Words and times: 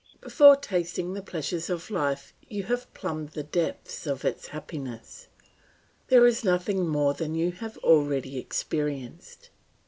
Before 0.19 0.55
tasting 0.55 1.13
the 1.13 1.21
pleasures 1.21 1.69
of 1.69 1.91
life 1.91 2.33
you 2.49 2.63
have 2.63 2.91
plumbed 2.95 3.29
the 3.33 3.43
depths 3.43 4.07
of 4.07 4.25
its 4.25 4.47
happiness. 4.47 5.27
There 6.07 6.25
is 6.25 6.43
nothing 6.43 6.87
more 6.87 7.13
than 7.13 7.35
you 7.35 7.51
have 7.51 7.77
already 7.83 8.39
experienced. 8.39 9.51